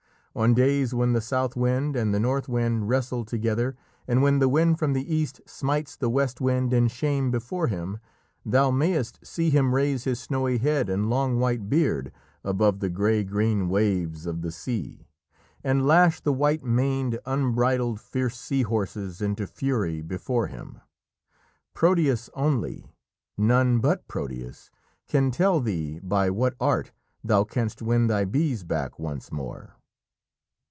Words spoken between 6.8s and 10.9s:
shame before him, thou mayst see him raise his snowy head